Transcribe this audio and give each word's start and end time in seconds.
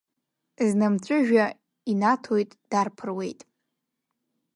Зны 0.69 0.85
амҵәыжҩа 0.87 1.45
инаҭоит, 1.91 2.51
дарԥыруеит. 2.69 3.41